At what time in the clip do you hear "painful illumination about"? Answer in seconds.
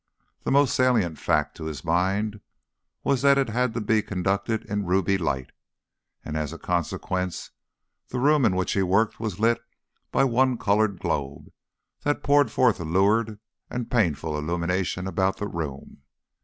13.91-15.37